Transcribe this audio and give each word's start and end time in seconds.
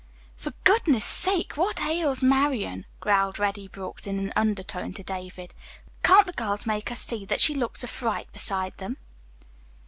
"For 0.35 0.51
goodness 0.63 1.05
sake, 1.05 1.55
what 1.57 1.83
ails 1.83 2.23
Marian!" 2.23 2.87
growled 2.99 3.37
Reddy 3.37 3.67
Brooks 3.67 4.07
in 4.07 4.17
an 4.17 4.33
undertone 4.35 4.93
to 4.93 5.03
David. 5.03 5.53
"Can't 6.01 6.25
the 6.25 6.31
girls 6.33 6.65
make 6.65 6.89
her 6.89 6.95
see 6.95 7.23
that 7.25 7.39
she 7.39 7.53
looks 7.53 7.83
like 7.83 7.91
a 7.91 7.93
fright 7.93 8.31
beside 8.31 8.75
them?" 8.79 8.97